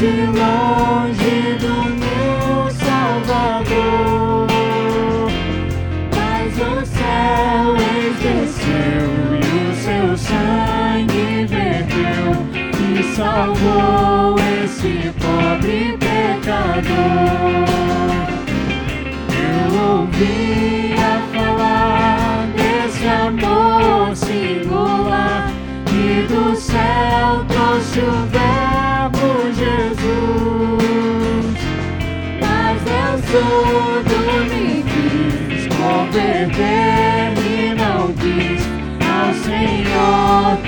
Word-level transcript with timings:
longe, 0.00 0.26
longe 0.26 1.58
do 1.58 1.74
meu 1.96 2.70
Salvador. 2.70 4.46
Mas 6.14 6.54
o 6.54 6.86
céu 6.86 7.76
esqueceu 8.06 9.08
e 9.34 9.44
o 9.66 9.74
seu 9.74 10.16
sangue 10.16 11.46
verteu 11.46 12.28
e 12.78 13.02
salvou 13.14 14.36
esse 14.62 14.94
pobre 15.18 15.78
pecador. 15.98 17.66
Eu 19.34 19.68
ouvi 19.98 20.67
tudo 33.58 34.16
me 34.50 34.82
quis, 34.82 35.66
converter-me 35.76 37.74
não 37.74 38.12
quis 38.14 38.62
ao 39.04 39.34
Senhor. 39.34 40.67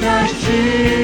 wielkości. 0.00 0.99